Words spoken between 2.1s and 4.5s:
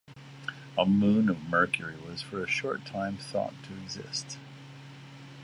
for a short time thought to exist.